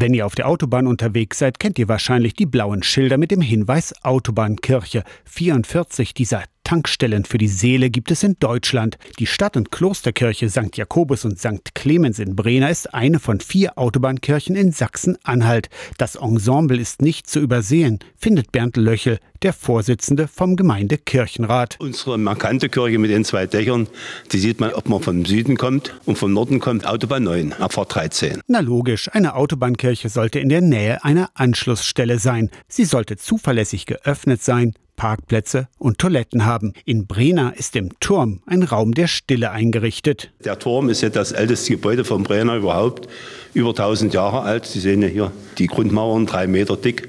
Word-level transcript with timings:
Wenn 0.00 0.14
ihr 0.14 0.26
auf 0.26 0.36
der 0.36 0.46
Autobahn 0.46 0.86
unterwegs 0.86 1.40
seid, 1.40 1.58
kennt 1.58 1.76
ihr 1.76 1.88
wahrscheinlich 1.88 2.34
die 2.34 2.46
blauen 2.46 2.84
Schilder 2.84 3.18
mit 3.18 3.32
dem 3.32 3.40
Hinweis 3.40 3.92
Autobahnkirche. 4.04 5.02
44 5.24 6.14
dieser 6.14 6.44
Tankstellen 6.68 7.24
für 7.24 7.38
die 7.38 7.48
Seele 7.48 7.88
gibt 7.88 8.10
es 8.10 8.22
in 8.22 8.36
Deutschland. 8.40 8.98
Die 9.18 9.26
Stadt- 9.26 9.56
und 9.56 9.72
Klosterkirche 9.72 10.50
St. 10.50 10.76
Jakobus 10.76 11.24
und 11.24 11.38
St. 11.38 11.74
Clemens 11.74 12.18
in 12.18 12.36
Brena 12.36 12.68
ist 12.68 12.92
eine 12.92 13.20
von 13.20 13.40
vier 13.40 13.78
Autobahnkirchen 13.78 14.54
in 14.54 14.70
Sachsen-Anhalt. 14.70 15.70
Das 15.96 16.16
Ensemble 16.16 16.78
ist 16.78 17.00
nicht 17.00 17.26
zu 17.26 17.40
übersehen, 17.40 18.00
findet 18.18 18.52
Bernd 18.52 18.76
Löchel, 18.76 19.18
der 19.40 19.54
Vorsitzende 19.54 20.28
vom 20.28 20.56
Gemeindekirchenrat. 20.56 21.76
Unsere 21.78 22.18
markante 22.18 22.68
Kirche 22.68 22.98
mit 22.98 23.10
den 23.10 23.24
zwei 23.24 23.46
Dächern, 23.46 23.88
die 24.32 24.38
sieht 24.38 24.60
man, 24.60 24.74
ob 24.74 24.90
man 24.90 25.00
vom 25.00 25.24
Süden 25.24 25.56
kommt 25.56 25.98
und 26.04 26.18
vom 26.18 26.34
Norden 26.34 26.60
kommt 26.60 26.86
Autobahn 26.86 27.22
9, 27.22 27.54
Abfahrt 27.54 27.94
13. 27.94 28.42
Na 28.46 28.60
logisch, 28.60 29.08
eine 29.10 29.36
Autobahnkirche 29.36 30.10
sollte 30.10 30.38
in 30.38 30.50
der 30.50 30.60
Nähe 30.60 31.02
einer 31.02 31.30
Anschlussstelle 31.32 32.18
sein. 32.18 32.50
Sie 32.68 32.84
sollte 32.84 33.16
zuverlässig 33.16 33.86
geöffnet 33.86 34.42
sein, 34.42 34.74
Parkplätze 34.98 35.68
und 35.78 35.96
Toiletten 35.96 36.44
haben. 36.44 36.74
In 36.84 37.06
Brena 37.06 37.50
ist 37.50 37.74
im 37.76 37.98
Turm 38.00 38.42
ein 38.46 38.64
Raum 38.64 38.92
der 38.92 39.06
Stille 39.06 39.50
eingerichtet. 39.50 40.30
Der 40.44 40.58
Turm 40.58 40.90
ist 40.90 41.00
ja 41.00 41.08
das 41.08 41.32
älteste 41.32 41.72
Gebäude 41.72 42.04
von 42.04 42.24
Brena 42.24 42.56
überhaupt, 42.56 43.08
über 43.54 43.70
1000 43.70 44.12
Jahre 44.12 44.42
alt. 44.42 44.66
Sie 44.66 44.80
sehen 44.80 45.00
ja 45.00 45.08
hier 45.08 45.32
die 45.56 45.68
Grundmauern, 45.68 46.26
drei 46.26 46.46
Meter 46.46 46.76
dick 46.76 47.08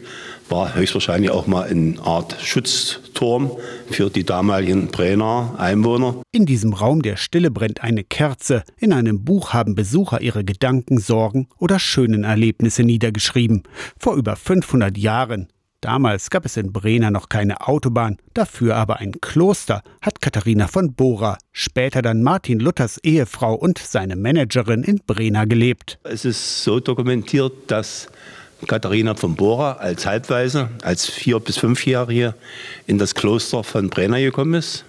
war 0.50 0.76
höchstwahrscheinlich 0.76 1.32
auch 1.32 1.48
mal 1.48 1.68
eine 1.68 2.00
Art 2.02 2.36
Schutzturm 2.42 3.52
für 3.90 4.10
die 4.10 4.24
damaligen 4.24 4.88
Brenner 4.88 5.56
Einwohner. 5.58 6.16
In 6.32 6.46
diesem 6.46 6.74
Raum 6.74 7.02
der 7.02 7.18
Stille 7.18 7.52
brennt 7.52 7.84
eine 7.84 8.04
Kerze. 8.04 8.64
In 8.78 8.94
einem 8.94 9.24
Buch 9.24 9.54
haben 9.54 9.76
Besucher 9.76 10.22
ihre 10.22 10.44
Gedanken, 10.44 11.00
Sorgen 11.00 11.48
oder 11.58 11.80
schönen 11.80 12.24
Erlebnisse 12.24 12.84
niedergeschrieben. 12.84 13.64
Vor 14.00 14.16
über 14.16 14.36
500 14.36 14.98
Jahren 14.98 15.48
Damals 15.82 16.30
gab 16.30 16.46
es 16.46 16.58
in 16.58 16.74
Brena 16.74 17.10
noch 17.10 17.30
keine 17.30 17.66
Autobahn, 17.66 18.18
dafür 18.34 18.76
aber 18.76 18.98
ein 18.98 19.14
Kloster, 19.22 19.82
hat 20.02 20.20
Katharina 20.20 20.68
von 20.68 20.94
Bora, 20.94 21.38
später 21.54 22.02
dann 22.02 22.22
Martin 22.22 22.60
Luthers 22.60 22.98
Ehefrau 22.98 23.54
und 23.56 23.78
seine 23.78 24.18
Managerin 24.18 24.84
in 24.84 25.00
Brena 25.08 25.46
gelebt. 25.46 25.98
Es 26.04 26.26
ist 26.26 26.66
so 26.66 26.82
dokumentiert, 26.82 27.54
dass 27.68 28.10
Katharina 28.68 29.16
von 29.16 29.36
Bora 29.36 29.74
als 29.74 30.06
Halbweise, 30.06 30.70
als 30.84 31.10
Vier- 31.10 31.40
bis 31.40 31.58
Fünfjährige 31.58 32.36
in 32.86 32.98
das 32.98 33.16
Kloster 33.16 33.64
von 33.64 33.90
Brena 33.90 34.20
gekommen 34.20 34.56
ist 34.56 34.84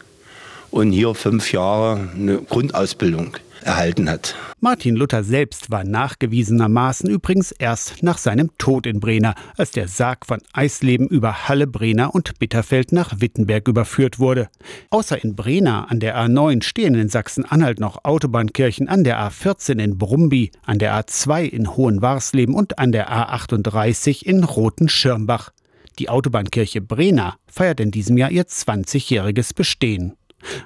und 0.72 0.90
hier 0.90 1.14
fünf 1.14 1.52
Jahre 1.52 2.10
eine 2.16 2.38
Grundausbildung 2.38 3.36
erhalten 3.62 4.08
hat. 4.08 4.34
Martin 4.60 4.94
Luther 4.94 5.24
selbst 5.24 5.70
war 5.70 5.84
nachgewiesenermaßen 5.84 7.08
übrigens 7.08 7.50
erst 7.52 8.02
nach 8.02 8.18
seinem 8.18 8.50
Tod 8.58 8.86
in 8.86 9.00
Brena, 9.00 9.34
als 9.56 9.70
der 9.70 9.88
Sarg 9.88 10.26
von 10.26 10.40
Eisleben 10.52 11.08
über 11.08 11.48
Halle, 11.48 11.66
Brena 11.66 12.06
und 12.06 12.38
Bitterfeld 12.38 12.92
nach 12.92 13.20
Wittenberg 13.20 13.68
überführt 13.68 14.18
wurde. 14.18 14.48
Außer 14.90 15.22
in 15.22 15.34
Brena 15.34 15.84
an 15.84 16.00
der 16.00 16.16
A9 16.18 16.62
stehen 16.62 16.94
in 16.94 17.08
Sachsen-Anhalt 17.08 17.80
noch 17.80 18.04
Autobahnkirchen 18.04 18.88
an 18.88 19.04
der 19.04 19.18
A14 19.18 19.82
in 19.82 19.98
Brumby, 19.98 20.50
an 20.64 20.78
der 20.78 20.94
A2 20.94 21.44
in 21.44 21.76
Hohenwarsleben 21.76 22.54
und 22.54 22.78
an 22.78 22.92
der 22.92 23.10
A38 23.10 24.24
in 24.24 24.44
Roten-Schirmbach. 24.44 25.52
Die 25.98 26.08
Autobahnkirche 26.08 26.80
Brena 26.80 27.36
feiert 27.46 27.80
in 27.80 27.90
diesem 27.90 28.16
Jahr 28.16 28.30
ihr 28.30 28.44
20-jähriges 28.44 29.54
Bestehen. 29.54 30.16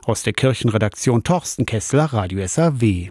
Aus 0.05 0.23
der 0.23 0.33
Kirchenredaktion 0.33 1.23
Torsten 1.25 1.67
Kessler, 1.67 2.05
Radio 2.07 2.47
SAW. 2.47 3.11